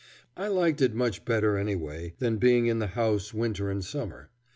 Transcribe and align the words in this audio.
I 0.35 0.47
liked 0.47 0.81
it 0.81 0.95
much 0.95 1.25
better, 1.25 1.57
anyway, 1.59 2.15
than 2.17 2.37
being 2.39 2.65
in 2.65 2.79
the 2.79 2.87
house 2.87 3.35
winter 3.35 3.69
and 3.69 3.85
summer. 3.85 4.31